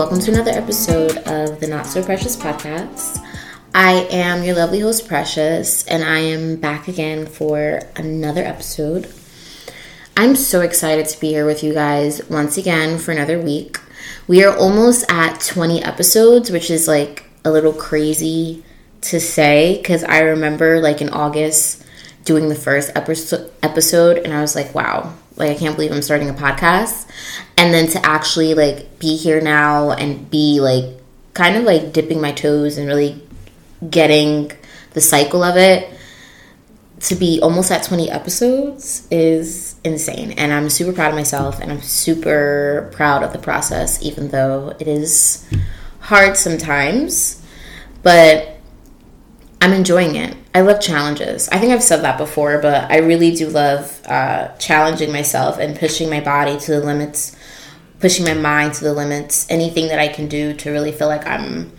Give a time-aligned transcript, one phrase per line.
[0.00, 3.22] Welcome to another episode of the Not So Precious podcast.
[3.74, 9.12] I am your lovely host, Precious, and I am back again for another episode.
[10.16, 13.76] I'm so excited to be here with you guys once again for another week.
[14.26, 18.64] We are almost at 20 episodes, which is like a little crazy
[19.02, 21.84] to say because I remember like in August
[22.24, 26.30] doing the first episode and I was like, wow, like I can't believe I'm starting
[26.30, 27.10] a podcast.
[27.56, 30.84] And then to actually like be here now and be like
[31.34, 33.22] kind of like dipping my toes and really
[33.88, 34.52] getting
[34.92, 35.92] the cycle of it
[37.00, 40.32] to be almost at 20 episodes is insane.
[40.32, 44.74] And I'm super proud of myself and I'm super proud of the process, even though
[44.78, 45.48] it is
[46.00, 47.42] hard sometimes.
[48.02, 48.59] But
[49.60, 50.36] I'm enjoying it.
[50.54, 51.48] I love challenges.
[51.50, 55.78] I think I've said that before, but I really do love uh, challenging myself and
[55.78, 57.36] pushing my body to the limits,
[57.98, 59.46] pushing my mind to the limits.
[59.50, 61.72] Anything that I can do to really feel like I'm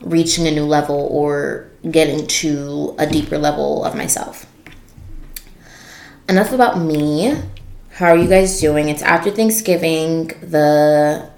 [0.00, 4.46] reaching a new level or getting to a deeper level of myself.
[6.28, 7.36] Enough about me.
[7.92, 8.88] How are you guys doing?
[8.88, 10.28] It's after Thanksgiving.
[10.40, 11.30] The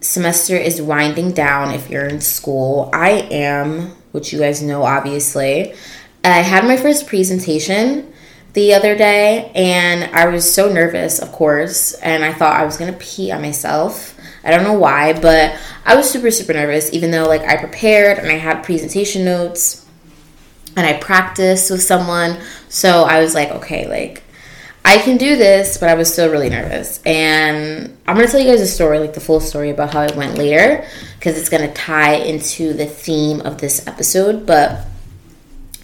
[0.00, 2.90] semester is winding down if you're in school.
[2.92, 5.74] I am which you guys know obviously.
[6.24, 8.12] I had my first presentation
[8.52, 12.76] the other day and I was so nervous, of course, and I thought I was
[12.76, 14.18] gonna pee on myself.
[14.44, 18.18] I don't know why, but I was super, super nervous, even though like I prepared
[18.18, 19.86] and I had presentation notes
[20.76, 22.38] and I practiced with someone.
[22.68, 24.22] So I was like, okay, like
[24.84, 27.00] I can do this, but I was still really nervous.
[27.04, 30.02] And I'm going to tell you guys a story, like the full story about how
[30.02, 30.86] it went later,
[31.18, 34.46] because it's going to tie into the theme of this episode.
[34.46, 34.86] But,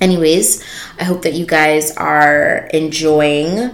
[0.01, 0.65] anyways,
[0.99, 3.71] I hope that you guys are enjoying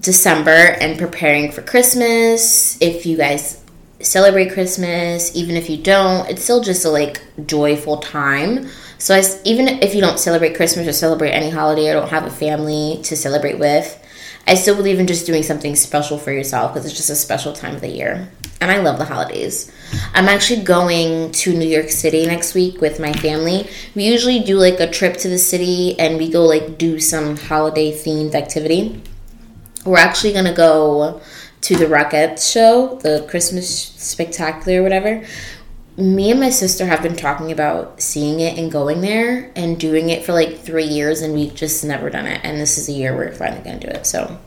[0.00, 2.80] December and preparing for Christmas.
[2.80, 3.62] If you guys
[4.00, 8.68] celebrate Christmas, even if you don't, it's still just a like joyful time.
[8.98, 12.24] So I, even if you don't celebrate Christmas or celebrate any holiday or don't have
[12.24, 14.04] a family to celebrate with,
[14.48, 17.52] I still believe in just doing something special for yourself because it's just a special
[17.52, 18.30] time of the year.
[18.62, 19.70] And I love the holidays.
[20.14, 23.68] I'm actually going to New York City next week with my family.
[23.94, 27.36] We usually do like a trip to the city and we go like do some
[27.36, 29.02] holiday themed activity.
[29.84, 31.20] We're actually going to go
[31.60, 35.26] to the Rockettes show, the Christmas spectacular whatever
[35.98, 40.10] me and my sister have been talking about seeing it and going there and doing
[40.10, 42.40] it for like three years and we've just never done it.
[42.44, 44.38] And this is the year we're finally going to do it so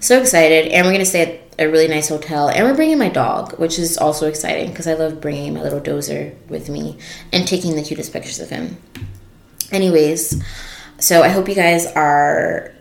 [0.00, 0.70] so excited.
[0.70, 2.50] And we're going to stay at a really nice hotel.
[2.50, 5.80] And we're bringing my dog which is also exciting because i love bringing my little
[5.80, 6.98] dozer with me
[7.32, 8.76] and taking the cutest pictures of him.
[9.72, 10.44] Anyways
[10.98, 12.75] so i hope you guys are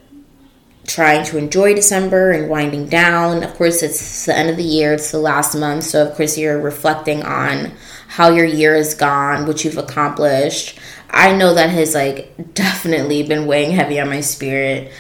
[0.88, 3.44] trying to enjoy December and winding down.
[3.44, 6.38] Of course, it's the end of the year, it's the last month, so of course,
[6.38, 7.72] you're reflecting on
[8.08, 10.80] how your year has gone, what you've accomplished.
[11.10, 14.92] I know that has like definitely been weighing heavy on my spirit.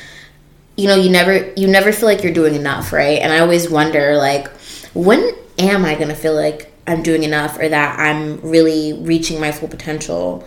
[0.75, 3.19] You know, you never you never feel like you're doing enough, right?
[3.19, 4.47] And I always wonder like
[4.93, 9.39] when am I going to feel like I'm doing enough or that I'm really reaching
[9.39, 10.45] my full potential?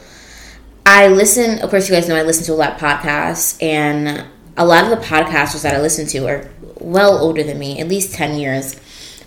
[0.84, 4.26] I listen, of course, you guys know I listen to a lot of podcasts, and
[4.58, 7.88] a lot of the podcasters that I listen to are well older than me, at
[7.88, 8.74] least 10 years.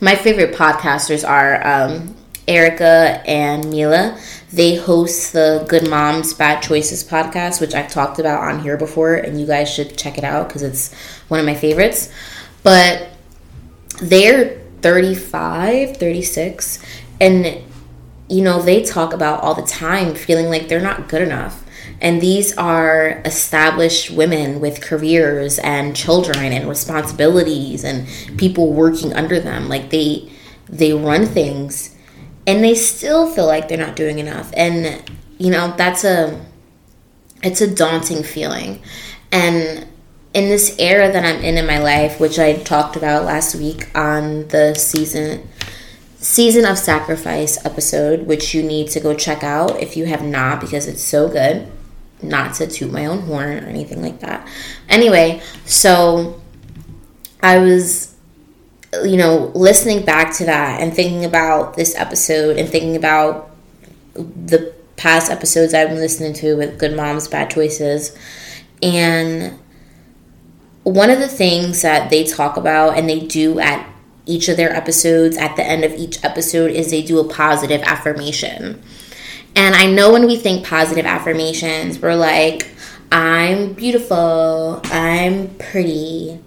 [0.01, 2.15] My favorite podcasters are um,
[2.49, 4.19] Erica and Mila.
[4.51, 9.15] They host the Good Moms Bad Choices podcast, which I've talked about on here before,
[9.15, 10.93] and you guys should check it out because it's
[11.29, 12.11] one of my favorites.
[12.61, 13.09] But
[14.01, 16.79] they're 35, 36,
[17.21, 17.63] and
[18.27, 21.63] you know, they talk about all the time feeling like they're not good enough
[22.01, 28.07] and these are established women with careers and children and responsibilities and
[28.39, 29.69] people working under them.
[29.69, 30.29] Like they
[30.67, 31.95] they run things
[32.47, 34.51] and they still feel like they're not doing enough.
[34.57, 35.03] And
[35.37, 36.43] you know, that's a
[37.43, 38.81] it's a daunting feeling.
[39.31, 39.87] And
[40.33, 43.95] in this era that I'm in in my life, which I talked about last week
[43.95, 45.47] on the season
[46.17, 50.59] season of sacrifice episode, which you need to go check out if you have not
[50.59, 51.67] because it's so good
[52.23, 54.47] not to toot my own horn or anything like that.
[54.89, 56.41] Anyway, so
[57.41, 58.15] I was,
[59.03, 63.49] you know, listening back to that and thinking about this episode and thinking about
[64.13, 68.15] the past episodes I've been listening to with Good Moms, Bad Choices.
[68.83, 69.57] And
[70.83, 73.87] one of the things that they talk about and they do at
[74.25, 77.81] each of their episodes, at the end of each episode, is they do a positive
[77.81, 78.81] affirmation.
[79.55, 82.69] And I know when we think positive affirmations, we're like,
[83.11, 86.39] I'm beautiful, I'm pretty,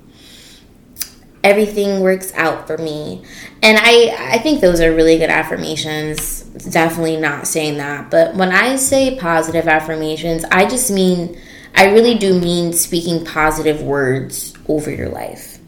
[1.43, 3.23] everything works out for me.
[3.63, 6.43] And I I think those are really good affirmations.
[6.43, 11.39] Definitely not saying that, but when I say positive affirmations, I just mean
[11.75, 15.59] I really do mean speaking positive words over your life.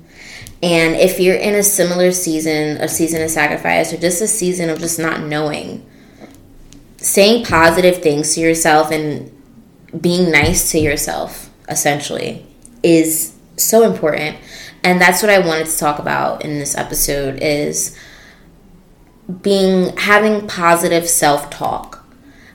[0.62, 4.70] And if you're in a similar season, a season of sacrifice, or just a season
[4.70, 5.85] of just not knowing,
[6.96, 9.32] saying positive things to yourself and
[10.00, 12.46] being nice to yourself, essentially,
[12.82, 14.36] is so important.
[14.82, 17.98] And that's what I wanted to talk about in this episode is
[19.42, 22.04] being having positive self-talk.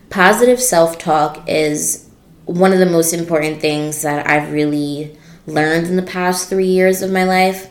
[0.10, 2.10] Positive self-talk is
[2.46, 7.02] one of the most important things that I've really learned in the past 3 years
[7.02, 7.68] of my life.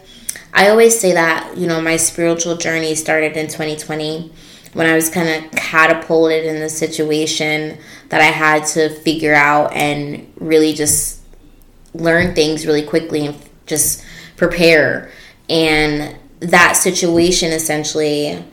[0.53, 4.33] I always say that, you know, my spiritual journey started in 2020
[4.73, 7.79] when I was kind of catapulted in the situation
[8.09, 11.21] that I had to figure out and really just
[11.95, 13.37] learn things really quickly and
[13.67, 14.05] just
[14.37, 15.11] prepare.
[15.49, 18.45] And that situation essentially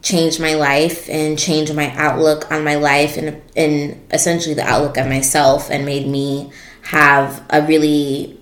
[0.00, 4.96] changed my life and changed my outlook on my life and, and essentially the outlook
[4.96, 6.52] of myself and made me
[6.82, 8.38] have a really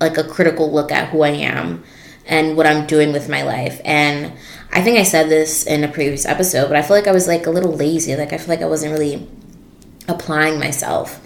[0.00, 1.84] like a critical look at who I am
[2.26, 3.80] and what I'm doing with my life.
[3.84, 4.32] And
[4.72, 7.28] I think I said this in a previous episode, but I feel like I was
[7.28, 8.16] like a little lazy.
[8.16, 9.28] Like I feel like I wasn't really
[10.08, 11.20] applying myself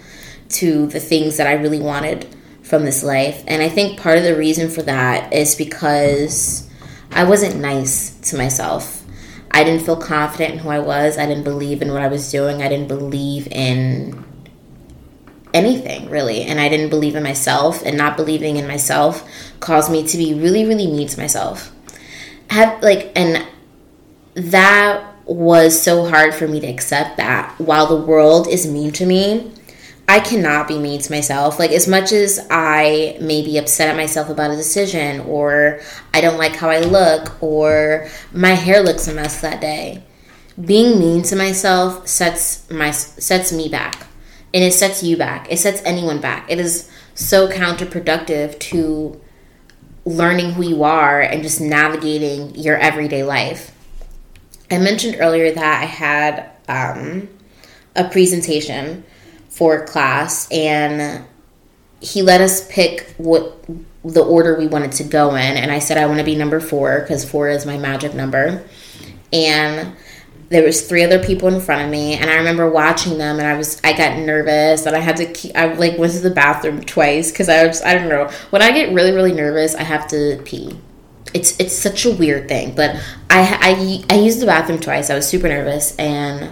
[0.49, 2.27] to the things that I really wanted
[2.61, 3.43] from this life.
[3.47, 6.69] And I think part of the reason for that is because
[7.11, 9.05] I wasn't nice to myself.
[9.49, 11.17] I didn't feel confident in who I was.
[11.17, 12.61] I didn't believe in what I was doing.
[12.61, 14.25] I didn't believe in
[15.53, 19.27] anything really and i didn't believe in myself and not believing in myself
[19.61, 21.71] caused me to be really really mean to myself
[22.49, 23.45] have like and
[24.35, 29.05] that was so hard for me to accept that while the world is mean to
[29.05, 29.51] me
[30.09, 31.59] I cannot be mean to myself.
[31.59, 35.81] Like, as much as I may be upset at myself about a decision, or
[36.13, 40.03] I don't like how I look, or my hair looks a mess that day,
[40.63, 44.07] being mean to myself sets my sets me back,
[44.53, 45.51] and it sets you back.
[45.51, 46.49] It sets anyone back.
[46.49, 49.19] It is so counterproductive to
[50.07, 53.73] learning who you are and just navigating your everyday life.
[54.71, 57.27] I mentioned earlier that I had um,
[57.95, 59.03] a presentation
[59.49, 61.25] for class, and
[61.99, 63.65] he let us pick what
[64.05, 65.57] the order we wanted to go in.
[65.57, 68.63] And I said I want to be number four because four is my magic number.
[69.33, 69.93] And
[70.49, 73.47] there was three other people in front of me and i remember watching them and
[73.47, 76.29] i was i got nervous and i had to keep i like went to the
[76.29, 78.29] bathroom twice because i was i don't know.
[78.49, 80.77] When i get really really nervous i have to pee.
[81.33, 82.95] It's it's such a weird thing but
[83.29, 85.09] i i, I used the bathroom twice.
[85.09, 86.51] I was super nervous and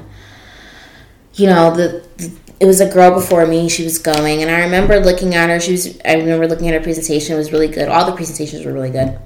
[1.33, 3.67] you know the, the it was a girl before me.
[3.67, 5.59] She was going and i remember looking at her.
[5.59, 7.35] She was i remember looking at her presentation.
[7.35, 7.87] It was really good.
[7.87, 9.17] All the presentations were really good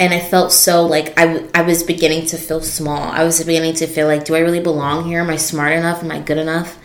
[0.00, 3.02] and I felt so like I, I was beginning to feel small.
[3.02, 5.20] I was beginning to feel like, do I really belong here?
[5.20, 6.02] Am I smart enough?
[6.02, 6.78] Am I good enough?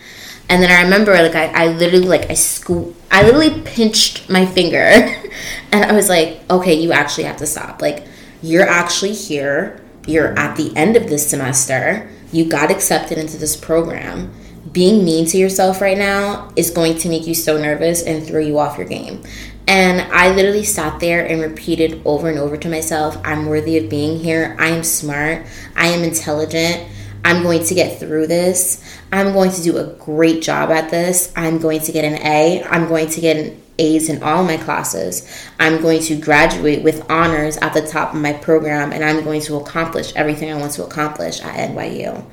[0.49, 4.45] And then I remember like I, I literally like I sco- I literally pinched my
[4.45, 4.77] finger
[5.71, 7.81] and I was like, okay, you actually have to stop.
[7.81, 8.05] Like
[8.41, 9.81] you're actually here.
[10.05, 12.11] You're at the end of this semester.
[12.33, 14.33] You got accepted into this program.
[14.73, 18.41] Being mean to yourself right now is going to make you so nervous and throw
[18.41, 19.23] you off your game.
[19.67, 23.89] And I literally sat there and repeated over and over to myself I'm worthy of
[23.89, 24.55] being here.
[24.59, 25.45] I am smart.
[25.75, 26.87] I am intelligent.
[27.23, 28.83] I'm going to get through this.
[29.11, 31.33] I'm going to do a great job at this.
[31.35, 32.63] I'm going to get an A.
[32.63, 35.27] I'm going to get an A's in all my classes.
[35.59, 39.41] I'm going to graduate with honors at the top of my program and I'm going
[39.41, 42.23] to accomplish everything I want to accomplish at NYU.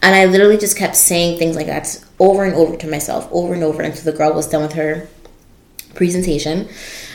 [0.00, 3.52] And I literally just kept saying things like that over and over to myself, over
[3.52, 5.08] and over until the girl was done with her
[5.98, 6.68] presentation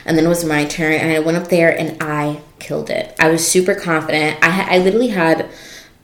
[0.06, 3.14] and then it was my turn and i went up there and i killed it.
[3.20, 4.38] I was super confident.
[4.44, 5.50] I, I literally had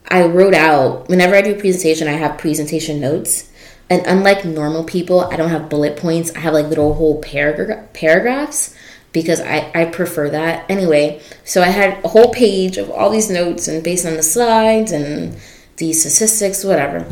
[0.08, 3.52] i wrote out whenever i do a presentation i have presentation notes
[3.88, 6.34] and unlike normal people i don't have bullet points.
[6.34, 8.74] I have like little whole paragra- paragraphs
[9.12, 10.64] because I, I prefer that.
[10.70, 14.22] Anyway so i had a whole page of all these notes and based on the
[14.22, 15.36] slides and
[15.76, 17.06] the statistics whatever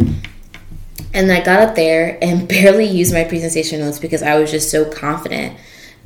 [1.15, 4.71] and I got up there and barely used my presentation notes because I was just
[4.71, 5.59] so confident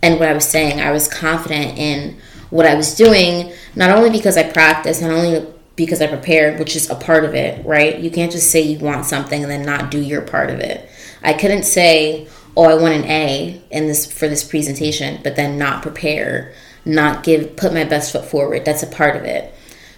[0.02, 0.80] in what I was saying.
[0.80, 2.16] I was confident in
[2.50, 5.46] what I was doing, not only because I practiced, not only
[5.76, 7.98] because I prepared, which is a part of it, right?
[7.98, 10.88] You can't just say you want something and then not do your part of it.
[11.22, 15.56] I couldn't say, "Oh, I want an A in this for this presentation," but then
[15.56, 16.52] not prepare,
[16.84, 18.64] not give put my best foot forward.
[18.64, 19.54] That's a part of it.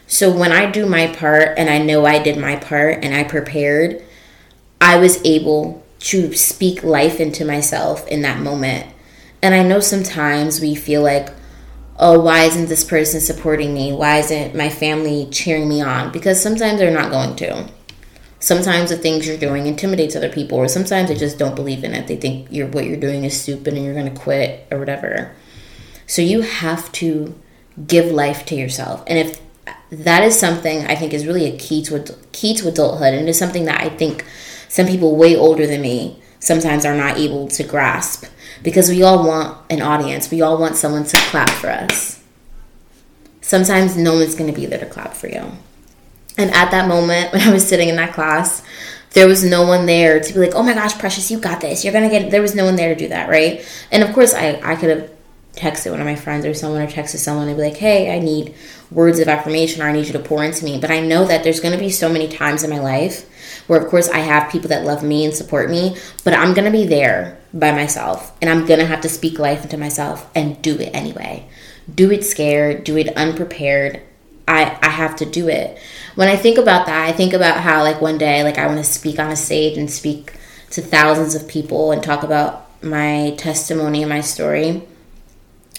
[0.06, 3.24] So when I do my part and I know I did my part and I
[3.24, 4.02] prepared,
[4.84, 8.86] I was able to speak life into myself in that moment.
[9.40, 11.30] And I know sometimes we feel like,
[11.98, 13.94] oh, why isn't this person supporting me?
[13.94, 16.12] Why isn't my family cheering me on?
[16.12, 17.66] Because sometimes they're not going to.
[18.40, 21.94] Sometimes the things you're doing intimidates other people, or sometimes they just don't believe in
[21.94, 22.06] it.
[22.06, 25.34] They think you're, what you're doing is stupid and you're going to quit or whatever.
[26.06, 27.34] So you have to
[27.86, 29.02] give life to yourself.
[29.06, 29.40] And if
[29.90, 33.38] that is something I think is really a key to key to adulthood, and is
[33.38, 34.26] something that I think
[34.74, 38.24] some people way older than me sometimes are not able to grasp
[38.64, 40.32] because we all want an audience.
[40.32, 42.20] We all want someone to clap for us.
[43.40, 45.52] Sometimes no one's going to be there to clap for you.
[46.36, 48.64] And at that moment, when I was sitting in that class,
[49.12, 51.84] there was no one there to be like, oh my gosh, Precious, you got this.
[51.84, 52.30] You're going to get it.
[52.32, 53.64] There was no one there to do that, right?
[53.92, 55.10] And of course, I, I could have
[55.52, 58.18] texted one of my friends or someone or texted someone and be like, hey, I
[58.18, 58.56] need
[58.90, 60.80] words of affirmation or I need you to pour into me.
[60.80, 63.30] But I know that there's going to be so many times in my life
[63.66, 66.70] where, of course, I have people that love me and support me, but I'm going
[66.70, 70.30] to be there by myself and I'm going to have to speak life into myself
[70.34, 71.48] and do it anyway.
[71.92, 74.02] Do it scared, do it unprepared.
[74.46, 75.78] I, I have to do it.
[76.14, 78.78] When I think about that, I think about how, like, one day, like, I want
[78.78, 80.34] to speak on a stage and speak
[80.70, 84.82] to thousands of people and talk about my testimony and my story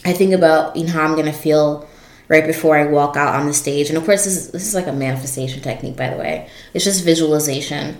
[0.05, 1.87] I think about you know how I'm gonna feel
[2.27, 3.89] right before I walk out on the stage.
[3.89, 6.49] And of course, this is, this is like a manifestation technique, by the way.
[6.73, 7.97] It's just visualization,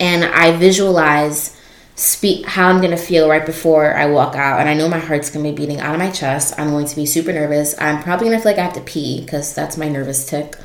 [0.00, 1.56] and I visualize
[1.94, 4.60] speak how I'm gonna feel right before I walk out.
[4.60, 6.54] And I know my heart's gonna be beating out of my chest.
[6.58, 7.74] I'm going to be super nervous.
[7.80, 10.56] I'm probably gonna feel like I have to pee because that's my nervous tick.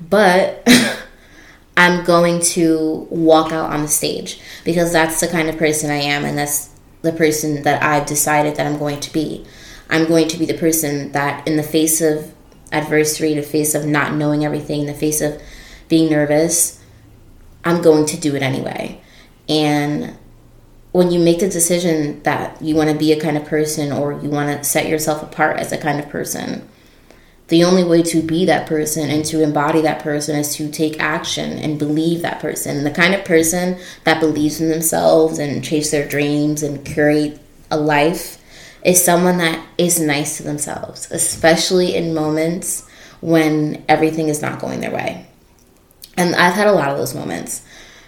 [0.00, 0.66] But
[1.76, 5.96] I'm going to walk out on the stage because that's the kind of person I
[5.96, 6.70] am, and that's
[7.02, 9.46] the person that I've decided that I'm going to be.
[9.88, 12.34] I'm going to be the person that, in the face of
[12.72, 15.40] adversity, the face of not knowing everything, the face of
[15.88, 16.82] being nervous,
[17.64, 19.00] I'm going to do it anyway.
[19.48, 20.16] And
[20.92, 24.12] when you make the decision that you want to be a kind of person or
[24.20, 26.68] you want to set yourself apart as a kind of person,
[27.48, 31.00] the only way to be that person and to embody that person is to take
[31.00, 32.84] action and believe that person.
[32.84, 37.38] The kind of person that believes in themselves and chase their dreams and create
[37.70, 38.38] a life
[38.84, 42.88] is someone that is nice to themselves, especially in moments
[43.20, 45.26] when everything is not going their way.
[46.16, 47.64] And I've had a lot of those moments.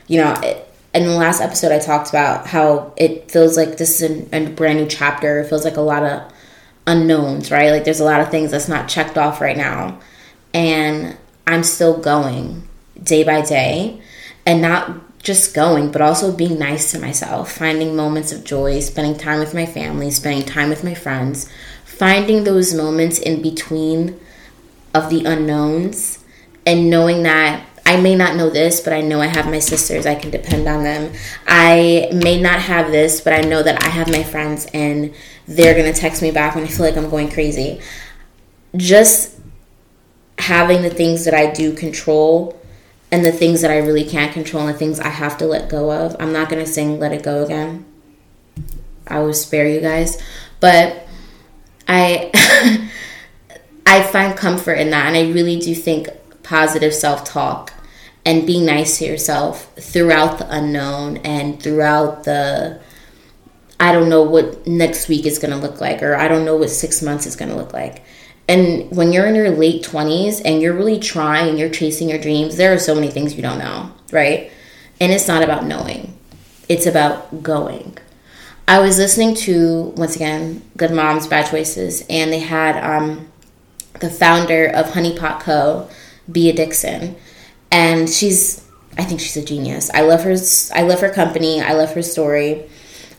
[0.07, 4.00] You know, it, in the last episode, I talked about how it feels like this
[4.00, 5.41] is a, a brand new chapter.
[5.41, 6.33] It feels like a lot of
[6.87, 7.71] unknowns, right?
[7.71, 10.00] Like there's a lot of things that's not checked off right now.
[10.53, 12.69] And I'm still going
[13.03, 14.00] day by day
[14.45, 19.17] and not just going, but also being nice to myself, finding moments of joy, spending
[19.17, 21.49] time with my family, spending time with my friends,
[21.85, 24.19] finding those moments in between
[24.95, 26.25] of the unknowns
[26.67, 30.07] and knowing that I may not know this, but I know I have my sisters.
[30.07, 31.12] I can depend on them.
[31.47, 35.12] I may not have this, but I know that I have my friends and
[35.49, 37.81] they're going to text me back when I feel like I'm going crazy.
[38.77, 39.41] Just
[40.39, 42.60] having the things that I do control
[43.12, 45.69] and the things that I really can't control and the things I have to let
[45.69, 46.17] go of.
[46.21, 47.85] I'm not going to sing Let It Go again.
[49.07, 50.23] I will spare you guys.
[50.61, 51.07] But
[51.88, 52.31] I
[53.87, 56.09] I find comfort in that and I really do think
[56.45, 57.73] positive self-talk
[58.25, 62.81] and being nice to yourself throughout the unknown and throughout the
[63.81, 66.57] I don't know what next week is going to look like or I don't know
[66.57, 68.02] what 6 months is going to look like
[68.50, 72.19] and when you're in your late 20s and you're really trying, and you're chasing your
[72.19, 74.50] dreams, there are so many things you don't know, right?
[75.00, 76.19] And it's not about knowing,
[76.69, 77.97] it's about going.
[78.66, 83.28] I was listening to, once again, Good Moms, Bad Choices, and they had um,
[84.00, 85.88] the founder of Honey Pot Co.,
[86.30, 87.14] Bea Dixon.
[87.71, 88.66] And she's,
[88.99, 89.90] I think she's a genius.
[89.90, 90.35] I love her,
[90.75, 92.69] I love her company, I love her story.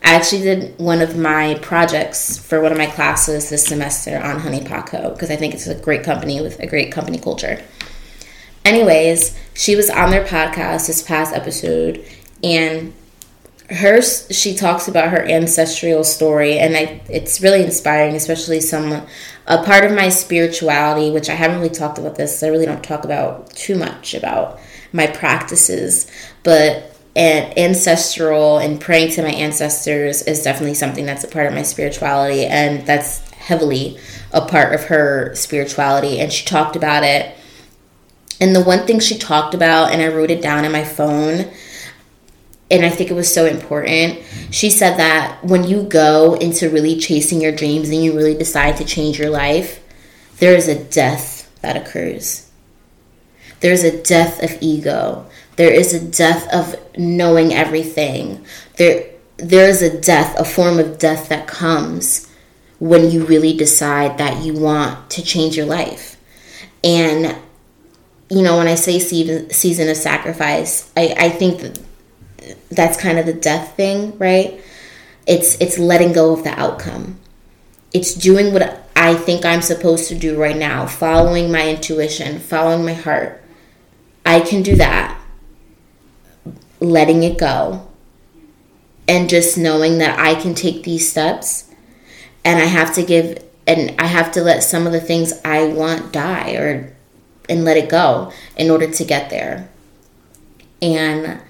[0.03, 4.39] I actually did one of my projects for one of my classes this semester on
[4.39, 5.11] Honey Pot Co.
[5.11, 7.61] because I think it's a great company with a great company culture.
[8.65, 12.03] Anyways, she was on their podcast this past episode,
[12.43, 12.93] and
[13.69, 19.05] her she talks about her ancestral story, and I, it's really inspiring, especially some
[19.47, 22.43] a part of my spirituality, which I haven't really talked about this.
[22.43, 24.59] I really don't talk about too much about
[24.93, 26.09] my practices,
[26.43, 31.53] but and ancestral and praying to my ancestors is definitely something that's a part of
[31.53, 33.97] my spirituality and that's heavily
[34.31, 37.35] a part of her spirituality and she talked about it
[38.39, 41.51] and the one thing she talked about and I wrote it down in my phone
[42.71, 44.19] and I think it was so important.
[44.49, 48.77] She said that when you go into really chasing your dreams and you really decide
[48.77, 49.83] to change your life,
[50.37, 52.49] there is a death that occurs.
[53.59, 55.27] There's a death of ego.
[55.61, 58.43] There is a death of knowing everything.
[58.77, 62.27] There there is a death, a form of death that comes
[62.79, 66.19] when you really decide that you want to change your life.
[66.83, 67.37] And,
[68.31, 71.79] you know, when I say season of sacrifice, I, I think that
[72.71, 74.59] that's kind of the death thing, right?
[75.27, 77.19] It's it's letting go of the outcome.
[77.93, 82.83] It's doing what I think I'm supposed to do right now, following my intuition, following
[82.83, 83.43] my heart.
[84.25, 85.20] I can do that.
[86.81, 87.87] Letting it go.
[89.07, 91.71] And just knowing that I can take these steps
[92.43, 95.65] and I have to give and I have to let some of the things I
[95.65, 96.93] want die or
[97.49, 99.69] and let it go in order to get there.
[100.81, 101.41] And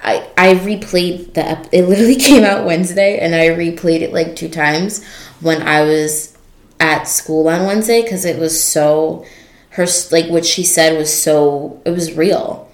[0.00, 4.48] I I replayed the it literally came out Wednesday and I replayed it like two
[4.48, 5.04] times
[5.40, 6.36] when I was
[6.80, 9.24] at school on Wednesday cuz it was so
[9.70, 12.70] her like what she said was so it was real.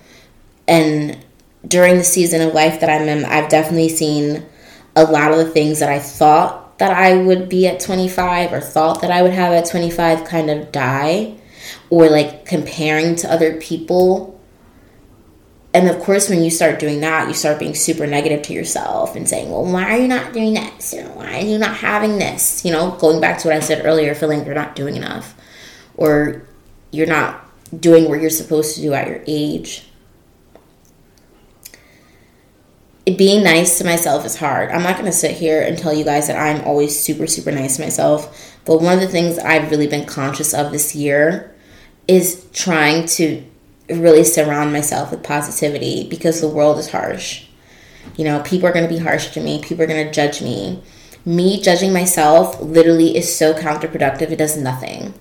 [0.69, 1.24] And
[1.67, 4.45] during the season of life that I'm in, I've definitely seen
[4.97, 8.61] a lot of the things that I thought that I would be at 25 or
[8.61, 11.37] thought that I would have at 25 kind of die
[11.91, 14.41] or like comparing to other people.
[15.73, 19.17] And of course, when you start doing that, you start being super negative to yourself
[19.17, 20.93] and saying, well, why are you not doing this?
[20.93, 22.65] You know, why are you not having this?
[22.65, 25.35] You know, going back to what I said earlier, feeling you're not doing enough
[25.97, 26.43] or
[26.91, 27.41] you're not
[27.81, 29.89] doing what you're supposed to do at your age
[33.05, 34.71] being nice to myself is hard.
[34.71, 37.51] I'm not going to sit here and tell you guys that I'm always super, super
[37.53, 38.57] nice to myself.
[38.65, 41.55] But one of the things I've really been conscious of this year
[42.09, 43.45] is trying to
[43.91, 47.45] really surround myself with positivity because the world is harsh.
[48.17, 50.41] You know, people are going to be harsh to me, people are going to judge
[50.41, 50.83] me.
[51.27, 55.15] Me judging myself literally is so counterproductive, it does nothing.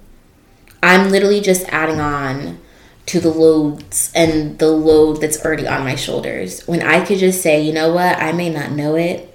[0.81, 2.59] I'm literally just adding on
[3.05, 6.65] to the loads and the load that's already on my shoulders.
[6.67, 9.29] When I could just say, you know what, I may not know it,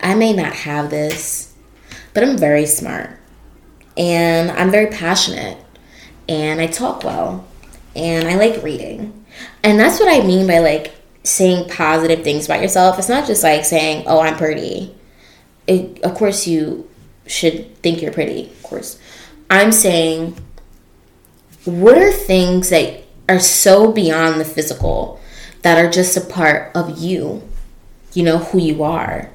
[0.00, 1.54] I may not have this,
[2.12, 3.18] but I'm very smart
[3.96, 5.58] and I'm very passionate
[6.28, 7.46] and I talk well
[7.94, 9.24] and I like reading.
[9.62, 12.98] And that's what I mean by like saying positive things about yourself.
[12.98, 14.94] It's not just like saying, oh, I'm pretty.
[15.66, 16.88] It, of course, you
[17.26, 18.98] should think you're pretty, of course.
[19.48, 20.36] I'm saying,
[21.64, 25.20] what are things that are so beyond the physical
[25.62, 27.42] that are just a part of you,
[28.14, 29.30] you know, who you are.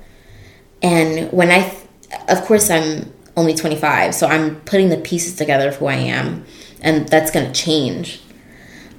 [0.81, 1.73] And when I,
[2.27, 6.45] of course, I'm only 25, so I'm putting the pieces together of who I am,
[6.81, 8.21] and that's going to change.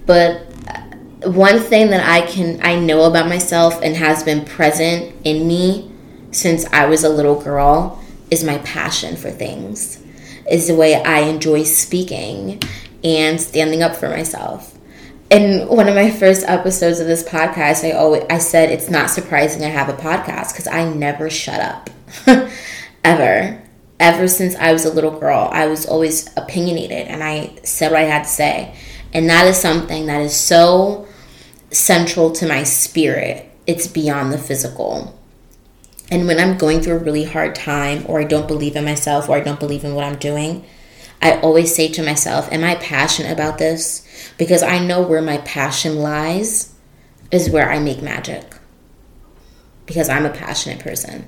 [0.07, 5.15] But uh, one thing that I can, I know about myself and has been present
[5.25, 5.91] in me
[6.31, 10.03] since I was a little girl is my passion for things,
[10.51, 12.63] is the way I enjoy speaking
[13.05, 14.77] and standing up for myself.
[15.31, 19.11] In one of my first episodes of this podcast, I always I said it's not
[19.11, 21.91] surprising I have a podcast because I never shut up.
[23.05, 23.63] Ever.
[24.01, 28.01] Ever since I was a little girl, I was always opinionated and I said what
[28.01, 28.75] I had to say.
[29.13, 31.07] And that is something that is so
[31.71, 33.51] central to my spirit.
[33.67, 35.19] It's beyond the physical.
[36.11, 39.29] And when I'm going through a really hard time, or I don't believe in myself,
[39.29, 40.65] or I don't believe in what I'm doing,
[41.21, 44.07] I always say to myself, Am I passionate about this?
[44.37, 46.75] Because I know where my passion lies
[47.31, 48.55] is where I make magic.
[49.87, 51.27] Because I'm a passionate person.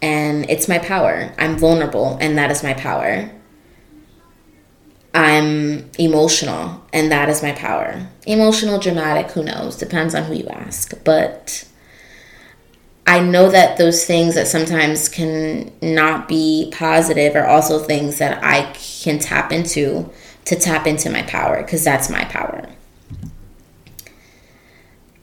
[0.00, 1.32] And it's my power.
[1.38, 3.30] I'm vulnerable, and that is my power.
[5.14, 8.08] I'm emotional, and that is my power.
[8.26, 9.76] Emotional, dramatic, who knows?
[9.76, 10.92] Depends on who you ask.
[11.04, 11.68] But
[13.06, 18.42] I know that those things that sometimes can not be positive are also things that
[18.42, 20.10] I can tap into
[20.44, 22.68] to tap into my power because that's my power.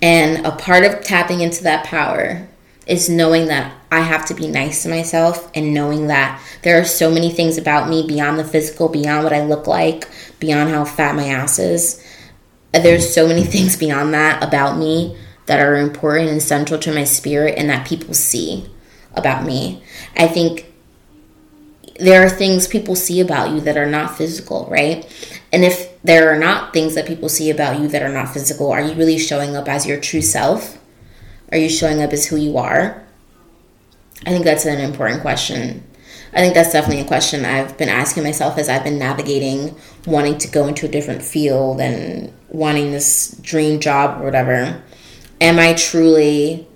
[0.02, 2.48] And a part of tapping into that power
[2.86, 6.86] is knowing that I have to be nice to myself and knowing that there are
[6.86, 10.86] so many things about me beyond the physical, beyond what I look like, beyond how
[10.86, 12.04] fat my ass is.
[12.72, 15.18] There's so many things beyond that about me
[15.50, 18.70] that are important and central to my spirit and that people see
[19.16, 19.82] about me.
[20.16, 20.72] I think
[22.00, 25.04] there are things people see about you that are not physical, right?
[25.52, 28.72] And if there are not things that people see about you that are not physical,
[28.72, 30.78] are you really showing up as your true self?
[31.52, 33.04] Are you showing up as who you are?
[34.28, 35.84] I think that's an important question.
[36.32, 40.38] I think that's definitely a question I've been asking myself as I've been navigating wanting
[40.38, 44.84] to go into a different field and wanting this dream job or whatever
[45.42, 46.68] am I truly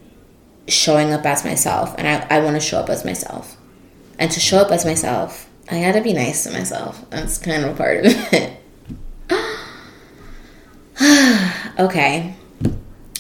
[0.68, 1.96] showing up as myself?
[1.98, 3.58] And I, I want to show up as myself.
[4.20, 7.10] And to show up as myself, I gotta be nice to myself.
[7.10, 8.60] That's kind of a part of it.
[11.80, 12.36] okay.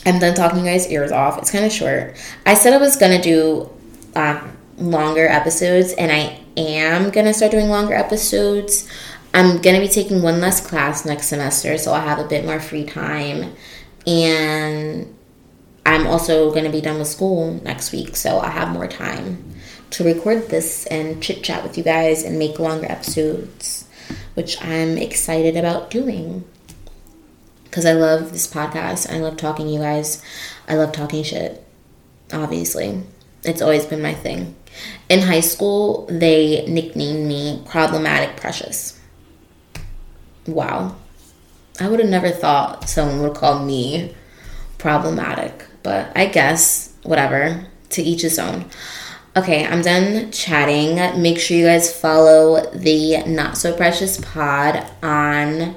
[0.06, 1.38] I'm done talking you guys' ears off.
[1.38, 2.18] It's kind of short.
[2.46, 3.70] I said I was gonna do
[4.16, 8.90] um, longer episodes, and I am gonna start doing longer episodes.
[9.34, 12.60] I'm gonna be taking one less class next semester, so I'll have a bit more
[12.60, 13.56] free time.
[14.06, 15.16] And
[15.86, 19.44] I'm also gonna be done with school next week, so I'll have more time
[19.92, 23.88] to record this and chit chat with you guys and make longer episodes,
[24.34, 26.46] which I'm excited about doing.
[27.66, 29.12] Because I love this podcast.
[29.12, 30.24] I love talking to you guys.
[30.68, 31.64] I love talking shit,
[32.32, 33.04] obviously.
[33.44, 34.56] It's always been my thing.
[35.10, 39.00] In high school, they nicknamed me Problematic Precious.
[40.48, 40.96] Wow.
[41.80, 44.14] I would have never thought someone would call me
[44.78, 48.66] problematic, but I guess, whatever, to each his own.
[49.36, 51.22] Okay, I'm done chatting.
[51.22, 55.76] Make sure you guys follow the Not So Precious Pod on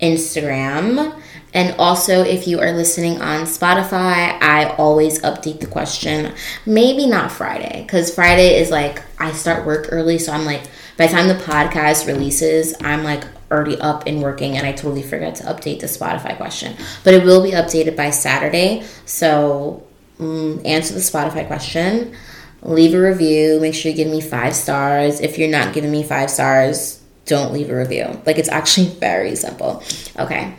[0.00, 1.20] Instagram.
[1.54, 6.34] And also, if you are listening on Spotify, I always update the question.
[6.66, 10.18] Maybe not Friday, because Friday is like I start work early.
[10.18, 10.64] So I'm like,
[10.96, 15.02] by the time the podcast releases, I'm like already up and working, and I totally
[15.02, 16.76] forgot to update the Spotify question.
[17.04, 18.84] But it will be updated by Saturday.
[19.06, 19.86] So
[20.18, 22.14] um, answer the Spotify question,
[22.62, 25.20] leave a review, make sure you give me five stars.
[25.20, 28.20] If you're not giving me five stars, don't leave a review.
[28.26, 29.82] Like, it's actually very simple.
[30.18, 30.54] Okay.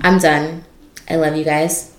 [0.00, 0.64] I'm done.
[1.08, 1.96] I love you guys.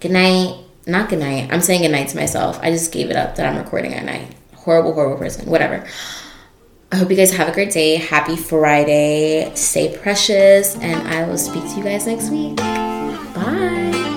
[0.00, 0.64] Good night.
[0.86, 1.52] Not good night.
[1.52, 2.58] I'm saying good night to myself.
[2.62, 4.34] I just gave it up that I'm recording at night.
[4.54, 5.48] Horrible, horrible person.
[5.48, 5.86] Whatever.
[6.92, 7.96] I hope you guys have a great day.
[7.96, 9.52] Happy Friday.
[9.54, 10.76] Stay precious.
[10.76, 12.56] And I will speak to you guys next week.
[12.56, 14.09] Bye.